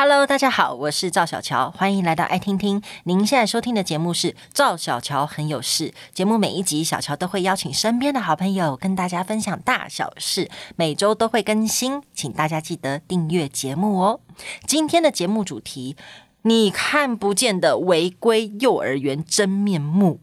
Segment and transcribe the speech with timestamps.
[0.00, 2.80] Hello，大家好，我是赵小乔，欢迎来到爱听听。
[3.02, 5.92] 您现在收听的节目是赵小乔很有事。
[6.14, 14.20] 节目每一集，小乔都会邀请身边的好朋友跟大家分享大小事，每周都会更新，请大家记得订阅节目哦。
[14.64, 15.96] 今天的节目主题：
[16.42, 20.20] 你看不见的违规幼儿园真面目。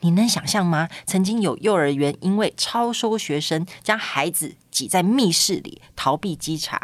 [0.00, 0.88] 你能想象吗？
[1.06, 6.76] 曾经有幼儿园因为超收学生，将孩子挤在密室里逃避稽查；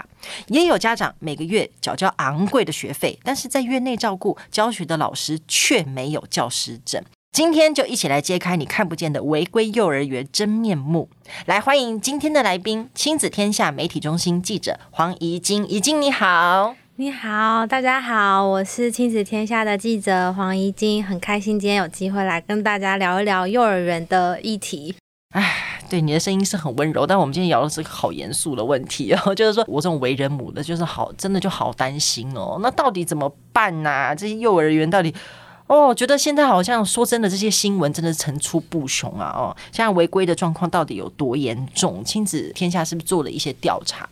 [0.46, 7.02] 也有家长每个月缴交昂贵的学费，但是在院内照顾教学的老师却没有教师证。
[7.30, 11.08] 今天就一起来揭开你看不见的违规幼儿园真面目。
[11.46, 15.70] 来，欢迎今天的来宾，亲子天下媒体中心记者黄怡菁。
[15.70, 16.87] 怡菁你好。
[17.00, 24.96] 你好，大家好，我是亲子天下的记者黄怡菁，很开心今天有机会来跟大家聊一聊幼儿园的议题。
[25.32, 32.58] 哎，对，你的声音是很温柔，但我们今天聊的是个好严肃的问题哦，就是说我这种为人母的，就是好，真的就好担心哦。
[32.60, 35.14] 那到底怎么办呐、这些幼儿园到底……
[35.68, 39.32] 哦，觉得现在好像说真的，这些新闻真的是层出不穷啊！
[39.36, 42.02] 哦，现在违规的状况到底有多严重？
[42.04, 44.08] 亲子天下是不是做了一些调查？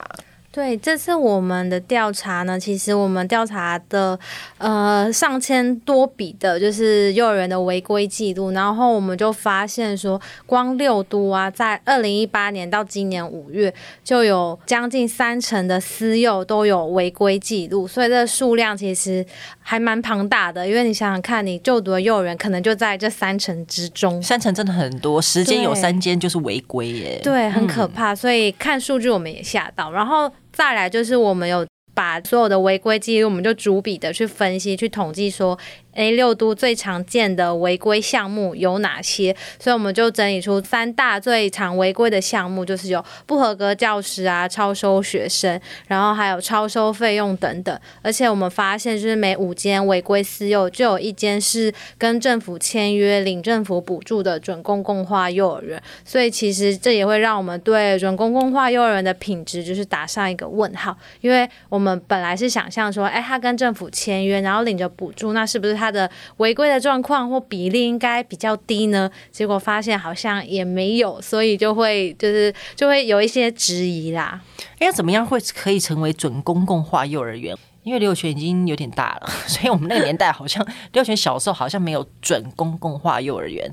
[0.56, 4.18] 对，这次我们的调查呢，其实我们调查的
[4.56, 13.70] 呃上千多笔的，就是幼儿园的违规记录，然后我们就发现说，光六都啊，在二零一八年到今年五月，
[14.02, 19.22] 就有将近三成的私幼都有违规记录，所以这个数量其实
[19.60, 20.66] 还蛮庞大的。
[20.66, 28.14] 因为你想想看，你就读的幼儿园可能就在这三成之中，三成真的很多，十间有三间就是违规耶，对，很可怕。
[28.14, 30.32] 嗯、所以看数据我们也吓到，然后。
[30.56, 35.58] 再来就是我们有把所有的违规记录，我们就逐笔的去分析、去统计说。
[35.96, 39.34] A 六都最常见的违规项目有哪些？
[39.58, 45.58] 所以我们就整理出三大最常违规的项目，就是有不合格教师啊、超收学生，
[45.88, 47.80] 然后还有超收费用等等。
[48.02, 55.82] 而且我们发现，就是每五间违规私幼就有一间是跟政府签约领政府补助的准公共化幼儿园。
[56.04, 65.85] 所以其实这也会让我们对准公共化幼儿园的品质就是打上一个问号，因为我们本来是想象说，哎，他跟政府签约，然后领着补助，那是不是他？
[65.86, 74.40] 它的违规的状况或比例应该比较低呢，结果发现好像也没有，所以就会就是就会有一些质疑啦。
[74.80, 77.56] 哎，怎么样会可以成为准公共化幼儿园？
[77.84, 80.60] 因为刘友全已经有点大了， 所以我们那个年代好像
[80.92, 83.70] 刘友全小时候好像没有准公共化幼儿园。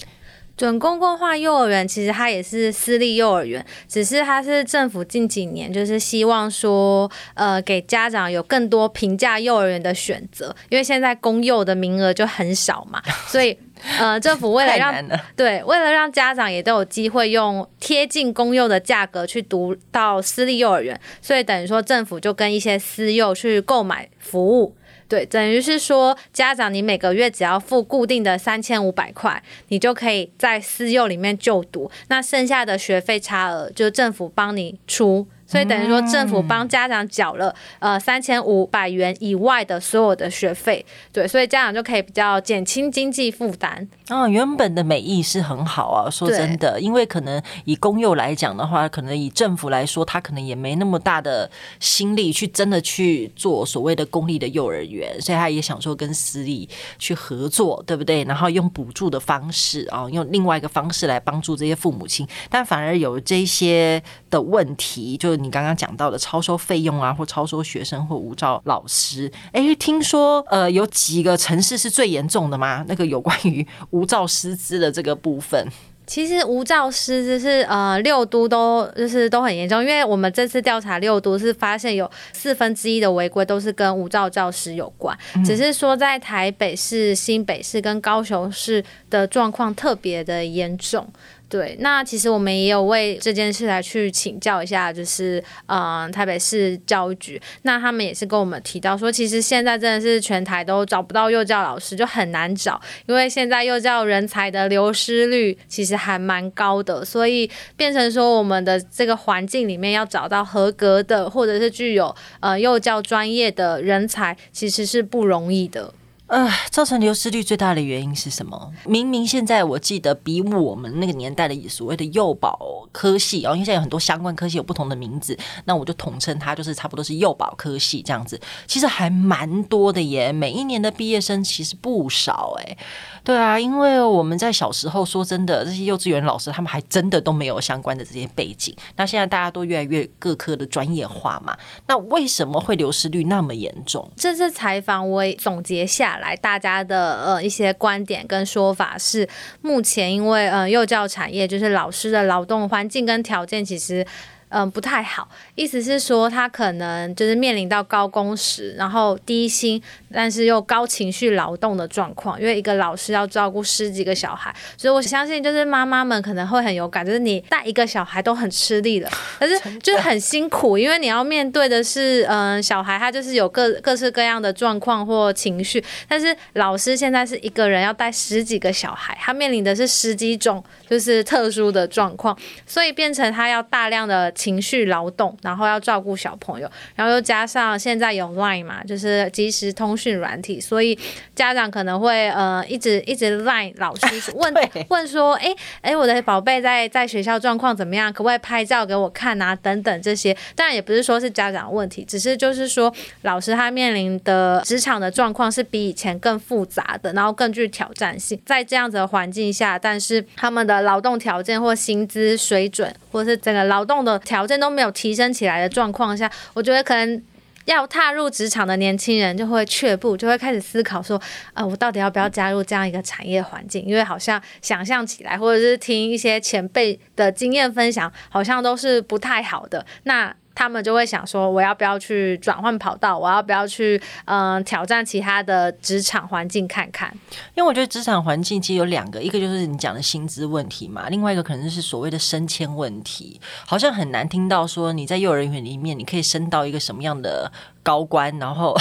[0.56, 13.58] 准公共化幼儿园其实它也是私立幼儿园，只是它是政府近几年就是希望说，呃，给家长有更多平价幼儿园的选择，因为现在公幼的名额就很少嘛， 所以
[14.00, 24.76] 呃，政府为了让了对，为了让家长也都有机会用贴近公幼的价格去读到私立幼儿园，所以等于说政府就跟一些私幼去购买服务。
[25.14, 35.28] 对，等于是说，家长你每个月只要付固定的三千五百块，你就可以在私幼里面就读，那剩下的学费差额就政府帮你出。
[35.54, 43.88] 所以等于说，政府帮家长缴了呃三千五百元以外的所有的学费，对，所以家长就可以比较减轻经济负担。
[44.10, 51.48] 哦，原本的美意是很好啊，说真的，因为可能以公幼来讲的话，可能以政府来说，他可能也没那么大的
[51.80, 58.24] 心力去真的去做所谓的公立的幼儿园，所以他也想说跟私立去合作，对不对？
[58.24, 65.43] 然后用补助的方式啊，用另外一个方式来帮助这些父母亲，但反而有这些的问题，就。
[65.44, 72.86] 你刚刚讲到的超收费用啊，或超收学生或无照老师，哎，听说呃有几个城市是最严重的吗？
[72.88, 75.68] 那个有关于无照师资的这个部分，
[76.08, 91.08] 其实无照师资是呃六都都就是都很严重，因为我们这次调查六都是发现有四分之一的违规都是跟无照教师有关，嗯、只是说在台北市、新北市跟高雄市的状况特别的严重。
[91.54, 107.48] 对，那其实我们也有为这件事来去请教一下，就是嗯、台北市教育局，那他们也是跟我们提到说，其实现在真的是全台都找不到幼教老师，就很难找，因为现在幼教人才的流失率其实还蛮高的，所以
[107.78, 115.94] 变成说我们的这个环境里面要找到合格的或者是具有呃幼教专业的人才，其实是不容易的。
[116.34, 118.74] 呃，造成流失率最大的原因是什么？
[118.86, 122.58] 明明现在我记得比我们那个年代的所谓的幼保
[122.92, 128.42] 科系，哦，因为现在有很多相关科系有不同的名字，那我就统称它就是差不多是幼保科系这样子。
[128.66, 132.76] 其实还蛮多的耶，每一年的毕业生其实不少诶。
[133.24, 138.76] 对啊，因为我们在小时候说真的，这些幼稚园老师他们还真的都没有相关的这些背景。
[138.98, 144.12] 那现在大家都越来越各科的专业化嘛，那为什么会流失率那么严重？
[144.18, 149.28] 这次采访我也总结下来，大家的呃一些观点跟说法是，
[149.62, 154.06] 目前因为呃幼教产业就是老师的劳动环境跟条件其实。
[154.54, 155.28] 嗯，不太好。
[155.56, 159.82] 意思是说，他可能就是面临到高工时，然后低薪，
[160.14, 162.40] 但是又高情绪劳动的状况。
[162.40, 169.10] 因为一个老师要照顾十几个小孩，所以我相信就是妈妈们可能会很有感，就是你带一个小孩都很吃力了，
[169.40, 184.32] 但是就是很辛苦，因为你要面对的是，嗯，小孩他就是有各各式各样的状况或情绪，但是老师现在是一个人要带十几个小孩，他面临的是十几种就是特殊的状况，所以变成他要大量的。
[184.44, 191.00] 情绪劳动，然后要照顾小朋友，然后又加上现在有 Line 嘛，就是即时通讯软体，所以
[191.34, 194.06] 家长可能会呃一直一直 Line 老师
[194.36, 194.54] 问
[194.90, 198.12] 问说，哎哎，我的宝贝在在学校状况怎么样？
[198.12, 199.56] 可不可以拍照给我看啊？
[199.56, 208.38] 等等这些，当然也不是说是家长问题，只是就是说老师他面临的职场的状况是比以前更复杂的，然后更具挑战性。
[208.46, 214.20] 在这样子的环境下，但是他们的劳动条件或薪资水准，或是整个劳动的。
[214.34, 217.24] 条件都没有提升起来的状况下，我觉得可能
[217.66, 221.16] 要踏入职场的年轻人就会却步，就会开始思考说：
[221.54, 223.86] 啊、呃，我到底要不要加入这样一个产业环境？
[223.86, 229.86] 因为好像想象起来，或者是听一些前辈的经验分享，好像都是不太好的。
[230.06, 233.18] 那他们就会想说，我要不要去转换跑道？
[233.18, 237.12] 我要不要去嗯、挑战其他的职场环境看看？
[237.56, 243.40] 因为我觉得职场环境其实有两个，一个就是你讲的薪资问题嘛，另外一个可能是所谓的升迁问题。
[243.66, 247.52] 好像很难听到说你在幼儿园里面你可以升到一个什么样的
[247.82, 248.76] 高官，然后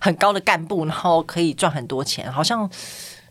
[0.00, 2.68] 很高的干部，然后可以赚很多钱，好像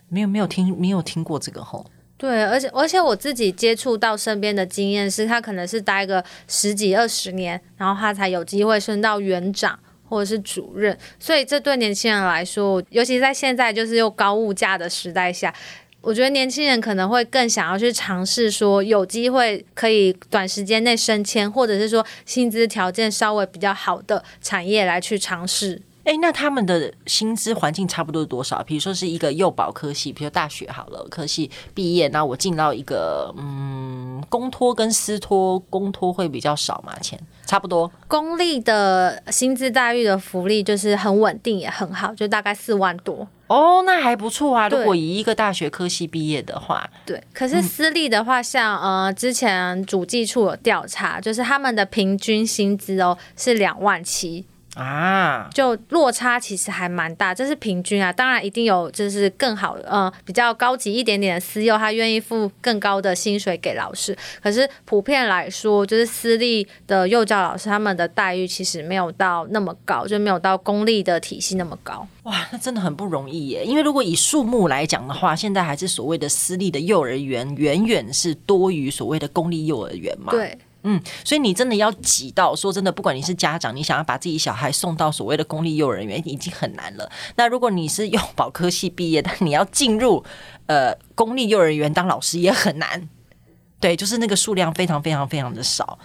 [0.10, 1.86] 没有没有听没有听过这个吼。
[2.18, 9.78] 对，而且而且我自己接触到身边的经验是，他可能是待个十几二十年，然后他才有机会升到园长
[10.10, 10.98] 或者是主任。
[11.20, 15.54] 所以这对年轻人来说，尤其在现在就是又高物价的时代下，
[16.02, 25.84] 我觉得年轻人可能会更想要去尝试说，有机会可以短时间内升迁，或者是说薪资条件稍微比较好的产业来去尝试。
[26.08, 28.64] 哎，那他们的薪资环境差不多是多少？
[28.64, 36.98] 比如说是一个幼保科系，比如大学好了，科系毕业，那我进到一个嗯公托跟私托，公托会比较少嘛？
[37.00, 37.92] 钱差不多。
[38.08, 43.28] 公立的薪资待遇的福利就是很稳定也很好，就大概四万多。
[43.48, 44.70] 哦，那还不错啊。
[44.70, 47.22] 如果以一个大学科系毕业的话，对。
[47.34, 54.46] 可是私立的话，像呃之前主计处有调查，就是他们的平均薪资哦是两万七。
[54.78, 64.16] 啊，就落差其实还蛮大，这是平均啊，当然一定有就是更好的，呃，比较高级一点点的私幼，他愿意付更高的薪水给老师。
[64.42, 72.08] 可是普遍来说，就是私立的幼教老师他们的待遇其实没有到那么高，就没有到公立的体系那么高。
[72.24, 80.32] 哇，那真的很不容易耶，因为如果以数目来讲的话，现在还是所谓的私立的幼儿园远远是多于所谓的公立幼儿园嘛。
[80.32, 80.56] 对。
[80.90, 87.12] 嗯，所以你真的要挤到说真的，不管你是家长，你想要把自己小孩送到所谓的公立幼儿园，已经很难了。
[87.36, 90.24] 那如果你是幼保科系毕业，但你要进入
[90.68, 93.10] 呃公立幼儿园当老师也很难。
[93.82, 96.00] 对，就是那个数量非常非常非常的少。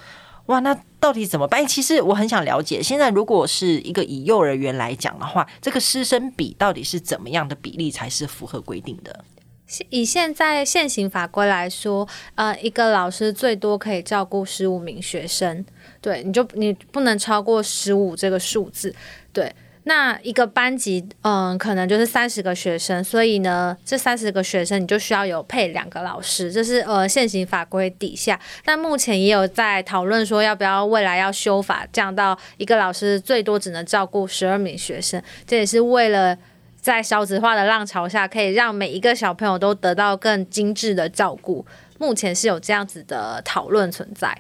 [0.47, 1.65] 哇，那到底怎么办？
[1.65, 9.25] 其实我很想了解，现在如果是一个以幼儿园来讲的话，这个师生比到底是怎么样的比例才是符合规定的？
[9.91, 15.65] 以现在现行法规来说，呃，一个老师最多可以照顾十五名学生，
[16.01, 18.95] 对，你就你不能超过十五这个数字，
[19.33, 19.53] 对。
[19.85, 28.39] 那一个班级，嗯，可能就是三十个学生，所以呢，这三十个学生你就需要有配两个老师，这是呃现行法规底下。
[28.65, 36.39] 但目前也有在讨论说，要不要未来要修法，降到一个老师最多只能照顾十二名学生，这也是为了。
[36.83, 41.65] 在小子化的浪潮下，可以让每一个小朋友都得到更精致的照顾。
[41.99, 44.37] 目前是有这样子的讨论存在。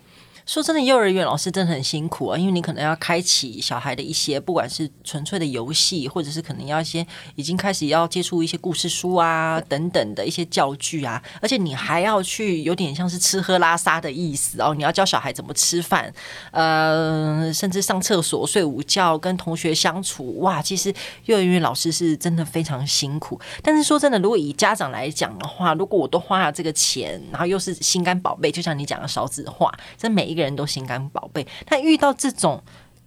[0.53, 7.07] 说真的，幼儿园老师真的很辛苦啊，因为你可能要开启小孩的一些，不管是纯粹的游戏，或者是可能要一些
[7.37, 16.13] 已经开始要接触一些故事书啊等等的一些教具啊，而且你还要去有点像是吃喝拉撒的意思哦，你要教小孩怎么吃饭，
[16.51, 20.93] 呃，甚至上厕所、睡午觉、跟同学相处，哇，其实
[21.25, 23.41] 幼儿园老师是真的非常辛苦。
[23.63, 31.47] 但是说真的，如果以家长来讲的话，如果我都花了这个钱，然后又是心肝宝贝，就像你讲的少子化，这每一个人都心肝宝贝。
[31.67, 32.63] 但遇到这种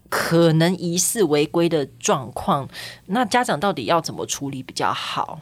[0.10, 2.68] 可能疑似违规的状况，
[3.08, 5.39] 那家长到底要怎么处理比较好？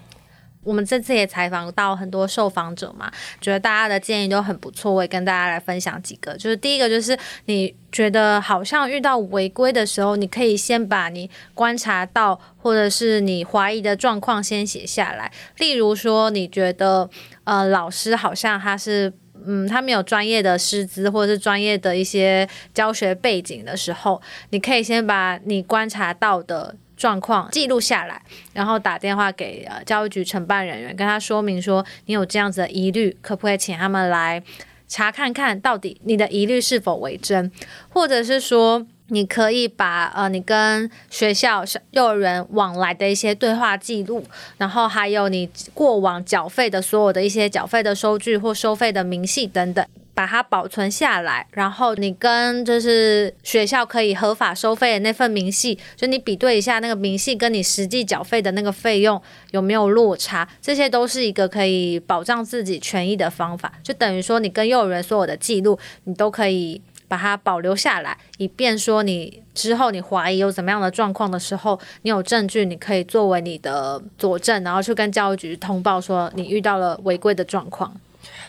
[0.64, 6.34] 我们这次也采访到很多受访者嘛，觉得大家的建议都很不错，我也跟大家来分享几个。
[6.38, 15.30] 就是第一个，就是你觉得好像遇到违规的时候，你可以先把你观察到或者是你怀疑的状况先写下来。
[15.58, 17.10] 例如说，你觉得
[17.44, 19.12] 呃老师好像他是
[19.46, 26.76] 嗯他们有专业的师资或者是专业的一些教学背景的时候，你可以先把你观察到的。
[26.96, 28.22] 状况记录下来，
[28.54, 34.42] 然后打电话给呃教育局承办人员，跟他说明说你有这样子的疑虑，可不可以请他们来
[34.88, 37.52] 查看看到底你的疑虑是否为真，
[37.90, 44.26] 或者是说你可以把呃你跟学校幼儿园往来的一些对话记录，
[44.58, 49.86] 然后还有你过往缴费的所有的一些缴费的收据或收费的明细等等。
[50.16, 59.20] 把它保存下来，然后你跟就是学校可以合法收费的那份明细，就你比对一下那个明细跟你实际缴费的那个费用
[59.50, 63.74] 有没有落差，这些都是一个可以保障自己权益的方法。
[63.82, 66.80] 就等于说，你跟幼儿园所有的记录，你都可以
[67.14, 77.96] 把它保留下来，以便说你之后你怀疑有怎么样的状况的时候，你有证据，你可以作为你的佐证，然后去跟教育局通报说你遇到了违规的状况。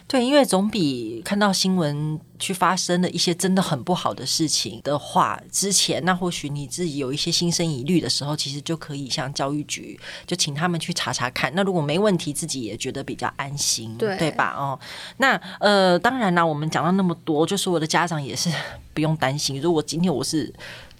[0.06, 11.52] 对，因为总比看到新闻去发生了一些真的很不好的事情的话，之前那或许你自己有一些心生疑虑的时候，其实就可以向教育局就请他们去查查看。
[11.54, 14.54] 那如果没问题，自己也觉得比较安心，对对吧？
[14.56, 14.78] 哦，
[15.16, 18.50] 那呃，当然啦，我们讲到那么多，就是我的家长也是
[18.92, 19.60] 不用担心。
[19.60, 20.52] 如果今天我是。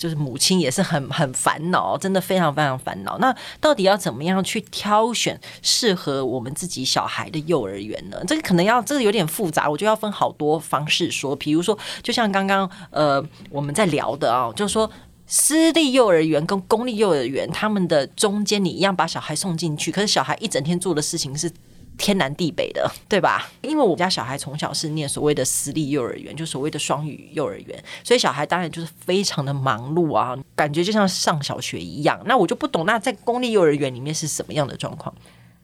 [0.05, 3.17] 就是母亲也是很很烦恼，真的非常非常烦恼。
[3.21, 8.19] 那到底要怎么样去挑选适合我们自己小孩的幼儿园呢？
[8.27, 11.35] 这个可能要这个有点复杂，我就要分好多方式说。
[11.35, 14.91] 比如说，就像刚刚呃我们在聊的啊，就是说
[15.27, 21.51] 私立幼儿园跟公立幼儿园，他们的中间你一样把小孩送进去，可是小孩一整天做的事情是。
[21.97, 23.51] 天南地北的，对吧？
[23.63, 32.21] 因为我们家小孩从小是念所谓的私立幼儿园，就所谓的双语幼儿园，所以小孩当然就是非常的忙碌啊，感觉就像上小学一样。
[32.27, 35.15] 那我就不懂，那在公立幼儿园里面是什么样的状况？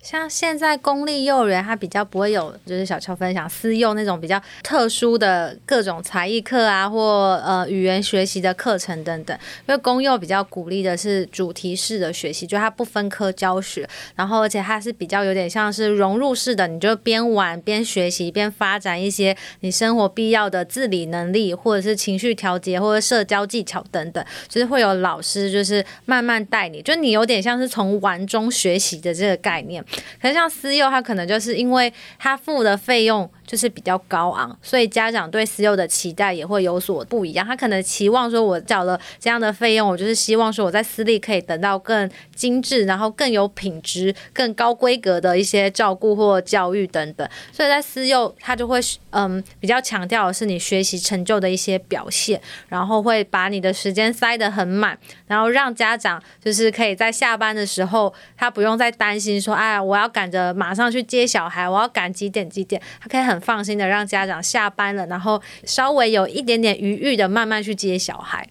[0.02, 9.38] 像现在公立幼儿园，它比较不会有，就是小乔分享私幼那种比较特殊的各种才艺课啊，或呃语言学习的课程等等。
[9.68, 29.84] 因为公幼比较鼓励的是主题式的学习，就它不分科教学，然后而且它是比较有点像是融入式的，你就边玩边学习，边发展一些你生活必要的自理能力，或者是情绪调节或者社交技巧等等，就是会有老师就是慢慢带你，就你有点像是从玩中学习的这个概念。
[30.20, 37.44] 可是像私幼，他可能就是因为他付的费用就是比较高昂，所以家长对私幼的期待也会有所不一样。
[37.44, 47.28] 他可能期望说，我缴了这样的费用，我就是希望说我在私立可以得到更精致，然后更有品质、更高规格的一些照顾或教育等等。
[47.52, 48.78] 所以在私幼，他就会
[49.10, 68.46] 嗯比较强调的是你学习成就的一些表现，然后会把你的时间塞得很满，然后让家长就是可以在下班的时候，他不用再担心说，哎，我要赶着马上去接小孩，我要赶几点几点，他可以很放心的让家长下班了，然后稍微有一点点余裕的慢慢去接小孩。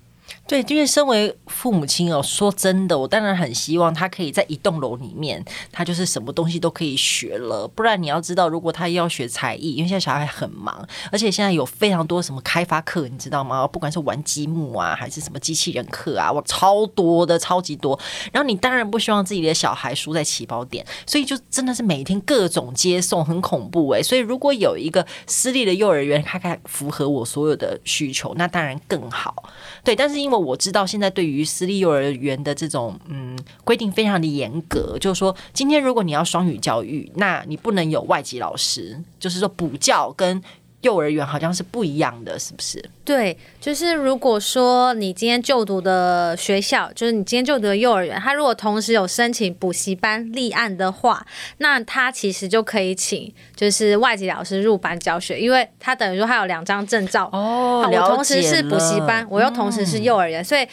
[0.50, 7.68] 对，因为身为父母亲哦，说真的，我当然很希望他可以在一栋楼里面，他就是什么东西都可以学了。
[7.68, 13.68] 不然你要知道，如果他要学才艺，因为现在小孩很忙，而且现在有非常多什么开发课，你知道吗？
[13.68, 18.00] 不管是玩积木啊，还是什么机器人课啊，哇，超多的，超级多。
[18.32, 24.02] 然后你当然不希望自己的小孩输在起跑点，所以就真的是每天各种接送，很恐怖诶。
[24.02, 29.44] 所以如果有一个私立的幼儿园，它可以符合我所有的需求，那当然更好。
[29.84, 40.42] 对，但是因为我知道现在对于私立幼儿园的这种嗯规定非常的严格，就是说今天如果你要双语教育，那你不能有外籍老师，就是说补教跟
[40.82, 42.84] 幼儿园好像是不一样的，是不是？
[43.04, 51.26] 对，就是如果说你今天就读的学校，就是你今天就读的幼儿园，他如果同时有申请补习班立案的话，
[51.58, 60.68] 那他其实就可以请就是外籍老师入班教学，因为他等于说他有两张证照哦，我同时是补习班，我又同时是幼儿园，嗯、所以。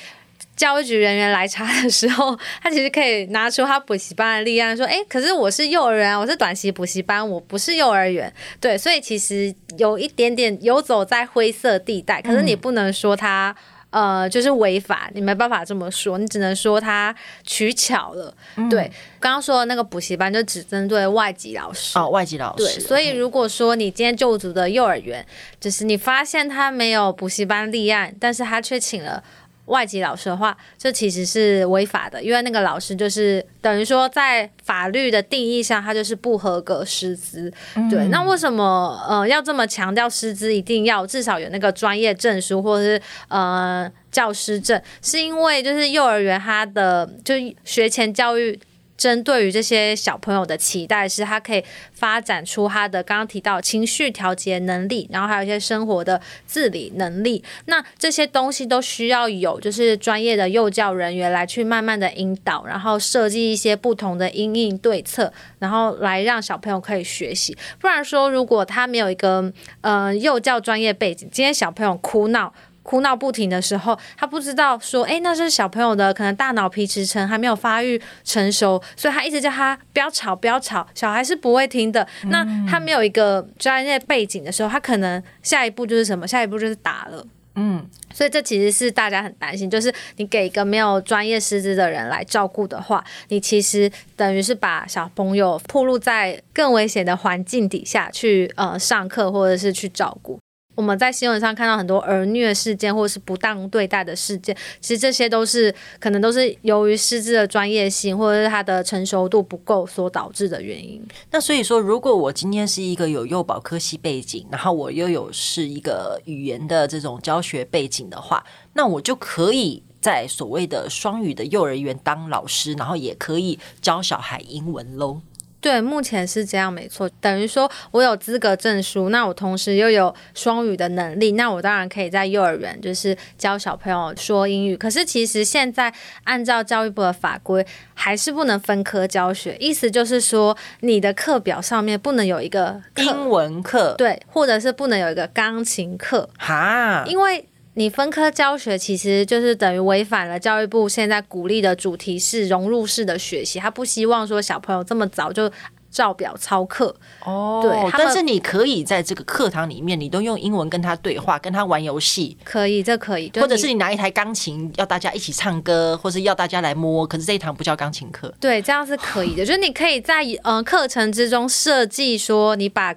[0.57, 12.23] 教育局人员来查的时候，他其实可以拿出他补习班的立案，说：“哎，可是我是幼儿园，我是短期补习班，我不是幼儿园。”对，所以其实有一点点游走在灰色地带。
[12.23, 13.55] 可是你不能说他、
[13.91, 18.35] 嗯、呃就是违法，你没办法这么说，你只能说他取巧了。
[18.57, 22.65] 嗯、对，刚刚说的那个补习班就只针对外籍老师哦，外籍老师。
[22.65, 25.25] 对，所以如果说你今天就读的幼儿园，
[25.61, 29.23] 就是你发现他没有补习班立案，但是他却请了。
[29.67, 37.53] 外籍老师的话，这其实是违法的，因为那个老师就是等于说在法律的定义上，他就是不合格师资。
[37.75, 44.81] 嗯、对，那为什么呃要这么强调师资一定要至少有那个专业证书或者是呃教师证？
[45.03, 48.59] 是因为就是幼儿园它的就学前教育。
[48.97, 51.63] 针对于这些小朋友的期待是，他可以
[51.93, 57.43] 发展出他的刚刚提到情绪调节能力，然后还有一些生活的自理能力。
[57.67, 67.57] 那这些东西都需要有就是专业的幼教人员来去慢慢的引导，然后设计一些不同的因应对策，然后来让小朋友可以学习。
[67.79, 72.53] 不然说，如果他没有一个呃幼教专业背景，今天小朋友哭闹。
[72.87, 82.07] 哭闹不停的时候，他不知道说，哎，那是小朋友的可能大脑皮质层还没有发育成熟，所以他一直叫他不要吵，不要吵，小孩是不会听的。
[82.29, 86.29] 那他没有一个专业背景的时候，他可能下一步就是什么？
[86.29, 87.27] 下一步就是打了。
[87.59, 100.39] 嗯，所以这其实是大家很担心，就是你给一个没有专业师资的人来照顾的话，你其实等于是把小朋友暴露在更危险的环境底下去呃上课或者是去照顾。
[100.77, 111.03] 我们在新闻上看到很多儿虐事件，或者是不当对待的事件，其实这些都是可能都是由于师资的专业性，或者是他的成熟度不够所导致的原因。
[111.33, 125.23] 那所以说，如果我今天是一个有幼保科系背景，然后我又有是一个语言的这种教学背景的话，那我就可以在所谓的双语的幼儿园当老师，然后也可以教小孩英文喽。
[125.67, 127.11] 对，目前是这样，没错。
[127.21, 134.77] 等于说我有资格证书，那我同时又有双语的能力，那我当然可以在幼儿园就是教小朋友说英语。
[134.77, 135.93] 可是其实现在
[136.23, 147.45] 按照教育部的法规，还是不能分科教学，意思就是说你的课表上面不能有一个英文课，对，或者是不能有一个钢琴课，哈，因为。
[147.77, 155.51] 你分科教学其实就是等于违反了教育部现在鼓励的主题是融入式的学习，他不希望说小朋友这么早就。
[155.89, 172.95] 照表操课哦，对，但是你可以在这个课堂里面，你都用英文跟他对话，跟他玩游戏，可以，这可以，或者是你拿一台钢琴，要大家一起唱歌，或是要大家来摸，可是这一堂不叫钢琴课，对，这样是可以的，就是你可以在嗯课程之中设计说，你把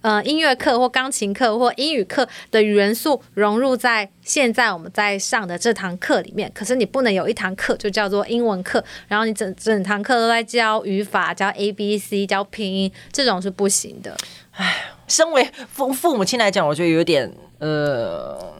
[0.00, 4.10] 呃音乐课或钢琴课或英语课的元素融入在。
[4.22, 14.16] 现在我们在上的这堂课里面，可是你不能有一堂课就叫做英文课，然后你整整堂课都在教语法、教 A B C、教拼音，这种是不行的。
[14.52, 18.54] 唉，身为父父母亲来讲，我觉得有点呃，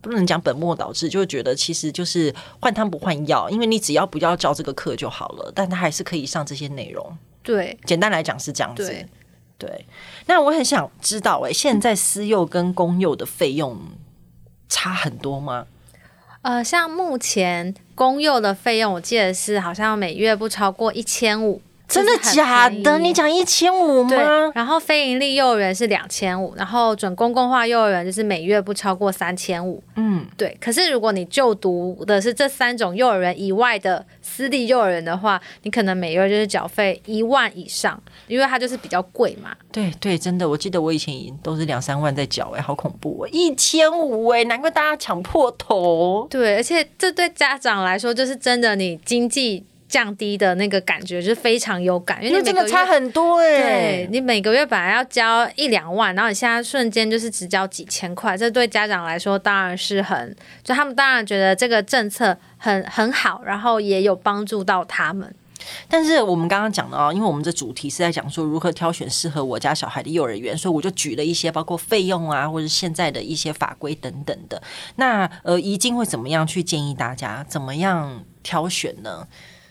[0.00, 7.18] 不能讲本末倒置，就觉得其实就是换汤不换药，因为你只要不要教这个课就好了，但他还是可以上这些内容。
[7.42, 8.86] 对，简单来讲是这样子。
[8.86, 9.06] 对，
[9.58, 9.86] 对，
[10.26, 13.78] 那我很想知道、欸，哎，现在私幼跟公幼的费用。
[14.70, 15.66] 差很多吗？
[16.40, 21.60] 呃，像目前公幼的费用，我记得是好像每月不超过一千五。
[21.90, 22.98] 真的假的？
[22.98, 24.08] 你讲一千五吗？
[24.08, 24.18] 对，
[24.54, 29.82] 然后非盈利幼儿园是两千五，然后准公共化幼儿园就是每月不超过三千五。
[29.96, 30.56] 嗯，对。
[30.60, 39.50] 可是如果你就读的是这三种幼儿园以外的私立幼儿园的话，你可能每月就是缴费一万以上，因为它就是比较贵嘛。
[39.72, 46.26] 对对，真的，我记得我以前都是两三万在缴，哎，好恐怖，一千五哎，难怪大家抢破头。
[46.30, 49.64] 对，而且这对家长来说就是真的，你经济。
[49.90, 53.58] 降低的那个感觉就是非常有感，因为真的差很多哎、欸。
[53.58, 65.34] 对，你每个月本来要交一两万，然后你现在瞬间就是只交几千块，这对家长来说当然是很，就他们当然觉得这个政策很很好，然后也有帮助到他们。
[65.88, 74.62] 但是我们刚刚讲的哦，因为我们这主题是在讲说如何挑选适合我家小孩的幼儿园，所以我就举了一些包括费用啊，或者现在的一些法规等等的。
[74.96, 79.26] 那呃，宜静会怎么样去建议大家怎么样挑选呢？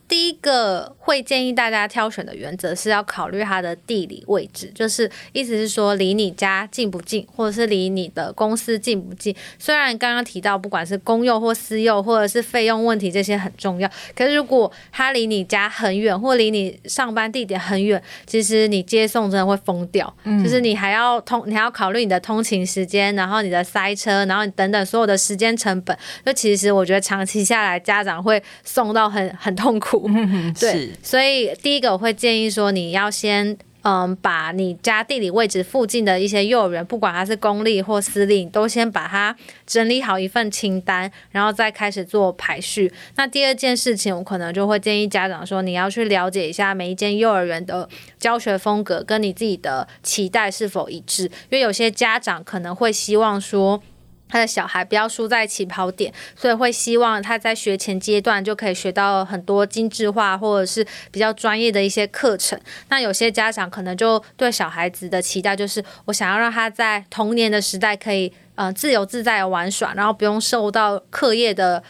[0.09, 9.33] 第一个会建议大家挑选的原则是要考虑它的地理位置，就是意思是说离你家近不近，或者是离你的公司近不近。
[9.59, 20.11] 虽然刚刚提到不管是公幼或私幼，或者是费用问题这些很重要，可是如果它离你家很远，或离你上班地点很远，其实你接送真的会疯掉。
[20.23, 25.95] 嗯，就是你还要通，你还要考虑你的通勤时间，然后你的塞车，然后你等等所有的时间成本。
[26.25, 29.98] 就其实我觉得长期下来，家长会送到很很痛苦。
[30.07, 39.33] 嗯，对，所以第一个我会建议说，你要先嗯，把你家地理位置附近的一些幼儿园，不管它是公立或私立，都先把它
[39.65, 42.91] 整理好一份清单，然后再开始做排序。
[43.15, 47.87] 那第二件事情，我可能就会建议家长说，你要去了解一下每一间幼儿园的
[48.19, 53.81] 教学风格跟你自己的期待是否一致，因为有些家长可能会希望说。
[54.29, 62.57] 他的小孩不要输在起跑点，所以会希望他在学前阶段就可以学到很多精致化或者是比较专业的一些课程。
[62.89, 71.83] 那有些家长可能就对小孩子的期待就是，我想要让他在童年的时代可以呃自由自在的玩耍，然后不用受到课业的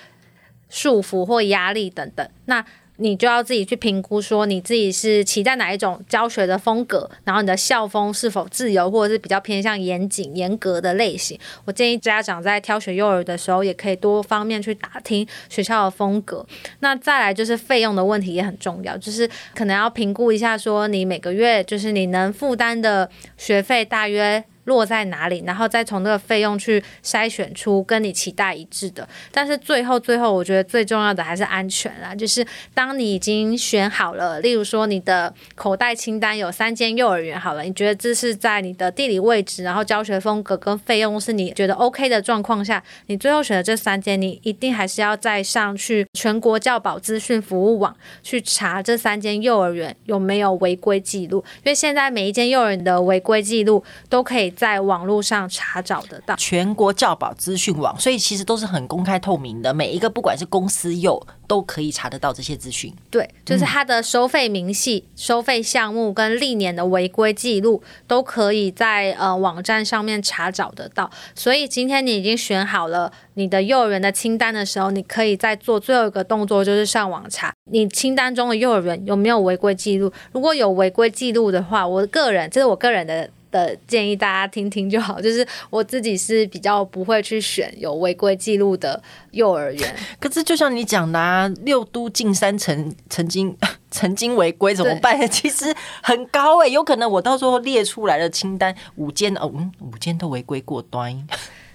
[0.69, 2.27] 束缚或压力等等。
[2.45, 2.63] 那
[2.99, 11.39] 你就要自己去评估，说你自己是期待哪一种教学的风格，然后你的校风是否自由，或者是比较偏向严谨、严格的类型。
[11.63, 16.45] 我建议家长在挑选幼儿的时候，也可以多方面去打听学校的风格。
[16.81, 24.43] 那再来就是费用的问题也很重要，就是可能要评估一下，说你每个月就是你能负担的学费大约。
[24.69, 29.09] 落在哪里，然后再从那个费用去筛选出跟你期待一致的。
[29.31, 32.13] 但是最后最后，我觉得最重要的还是安全啦。
[32.13, 54.53] 就是当你已经选好了，例如说你的口袋清单有三间幼儿园好了，你觉得这是在你的地理位置，然后教学风格跟费用是你觉得 OK 的状况下，你最后选的这三间，你一定还是要再上去全国教保资讯服务网去查这三间幼儿园有没有违规记录，因为现在每一间幼儿园的违规记录都可以。
[54.59, 59.73] 在网络上查找得到全国教保资讯网，所以其实都是很公开透明的。
[59.73, 62.93] 每一个不管是公司有都可以查得到这些资讯。
[63.09, 71.09] 对，就是它的收费明细、嗯、收费项目跟历年的违规记录都可以在呃网站上面查找得到。
[71.33, 80.11] 所以今天你已经选好了你的幼儿园的清单的时候，你可以再做最后一个动作，就是上网查你清单中的幼儿园有没有违规记录。
[80.33, 83.29] 如果有违规记录的话，我个人这是我个人的。
[83.51, 89.95] 的建议大家听听就好，就是我自己是比较不会去选有违规记录的幼儿园。
[90.19, 93.55] 可是就像你讲的啊，六都近三成曾经
[93.91, 95.27] 曾经违规怎么办？
[95.29, 101.27] 其实很高哎、欸，有可能我到时候列出来的清单五间哦，嗯，五间都违规过端。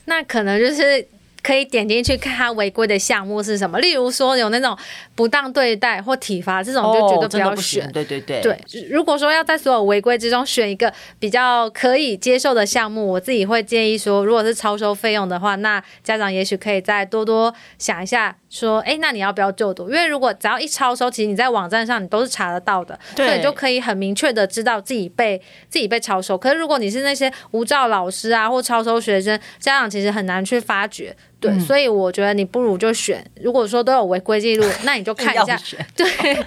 [0.05, 1.09] 那可能就是。
[1.45, 4.77] 可以点进去看他违规的项目是什么，例如说有那种
[5.15, 7.87] 不当对待或体罚这种，就绝对不要选。
[7.87, 8.59] 哦、对对对，对。
[8.89, 19.89] 如果说要在所有违规之中选一个比较可以接受的项目，我自己会建议说，如果是超收费用的话，那家长也许可以再多多想一下，说，哎，那你要不要就读？
[19.91, 25.37] 因为如果只要一超收，其实你在网站上你都是查得到的，对，所以你就可以很明确的知道自己被
[25.69, 26.39] 自己被超收。
[26.39, 31.17] 可是如果你是那些无照老师啊或超收学生，家长其实很难去发觉。
[31.41, 35.61] 对，嗯、所以我觉得你不如就选，如果说都有违规记录，那你就看一下，
[35.95, 36.07] 对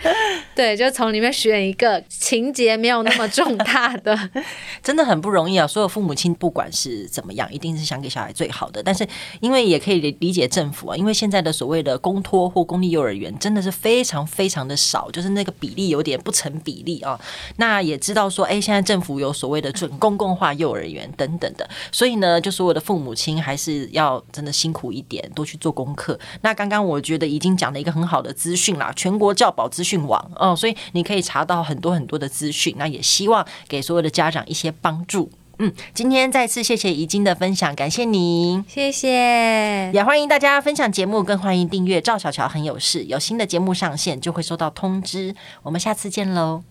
[0.56, 4.18] 对，就从里面选一个情节没有那么重大的，
[4.82, 5.68] 真的很不容易啊！
[5.68, 9.08] 所有父母亲不管是怎么样，一定是想给小孩最好的，但是
[9.40, 17.20] 因为也可以理解政府啊，因为现在的所谓的公托或公立幼儿园真的是非常非常的少，就是那个比例有点不成比例啊。
[17.58, 24.88] 那也知道说，哎，现在政府有所谓的准公共化幼儿园等等的，所以呢，就所有的父母亲还是要真的辛苦。
[24.98, 26.18] 一点多去做功课。
[26.42, 32.74] 那刚刚我觉得已经讲了一个很好的资讯啦，全国教保资讯网哦，所以你可以查到很多很多的资讯。
[32.80, 35.32] 那也希望给所有的家长一些帮助。
[35.60, 39.90] 嗯，今天再次谢谢怡晶的分享，感谢您，谢谢。
[39.92, 45.36] 也欢迎大家分享节目，更欢迎订阅赵小乔很有事，有新的节目上线就会收到通知。
[45.64, 46.68] 我们下次见喽。